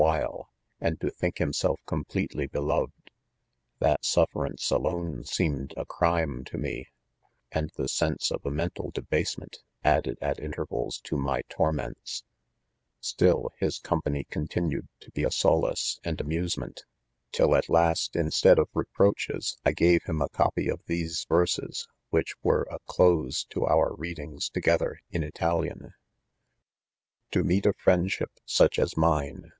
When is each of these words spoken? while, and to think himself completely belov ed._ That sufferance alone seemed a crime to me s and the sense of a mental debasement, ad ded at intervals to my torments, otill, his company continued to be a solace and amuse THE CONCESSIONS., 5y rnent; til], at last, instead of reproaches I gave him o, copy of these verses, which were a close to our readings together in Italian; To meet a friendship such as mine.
while, 0.01 0.49
and 0.79 0.99
to 0.99 1.11
think 1.11 1.37
himself 1.37 1.79
completely 1.85 2.47
belov 2.47 2.87
ed._ 2.87 3.11
That 3.77 4.03
sufferance 4.03 4.71
alone 4.71 5.23
seemed 5.25 5.75
a 5.77 5.85
crime 5.85 6.43
to 6.45 6.57
me 6.57 6.87
s 6.87 6.87
and 7.51 7.69
the 7.77 7.87
sense 7.87 8.31
of 8.31 8.43
a 8.43 8.49
mental 8.49 8.89
debasement, 8.89 9.57
ad 9.83 10.05
ded 10.05 10.17
at 10.19 10.39
intervals 10.39 10.99
to 11.01 11.17
my 11.17 11.43
torments, 11.49 12.23
otill, 13.03 13.51
his 13.59 13.77
company 13.77 14.23
continued 14.31 14.87
to 15.01 15.11
be 15.11 15.23
a 15.23 15.29
solace 15.29 15.99
and 16.03 16.19
amuse 16.19 16.55
THE 16.55 16.61
CONCESSIONS., 16.61 16.73
5y 16.77 16.81
rnent; 17.29 17.31
til], 17.31 17.55
at 17.55 17.69
last, 17.69 18.15
instead 18.15 18.57
of 18.57 18.69
reproaches 18.73 19.59
I 19.63 19.71
gave 19.73 20.05
him 20.05 20.19
o, 20.19 20.29
copy 20.29 20.67
of 20.67 20.81
these 20.87 21.27
verses, 21.29 21.87
which 22.09 22.33
were 22.41 22.65
a 22.71 22.79
close 22.87 23.43
to 23.51 23.67
our 23.67 23.95
readings 23.95 24.49
together 24.49 24.99
in 25.11 25.21
Italian; 25.21 25.93
To 27.33 27.43
meet 27.43 27.67
a 27.67 27.73
friendship 27.73 28.31
such 28.47 28.79
as 28.79 28.97
mine. 28.97 29.49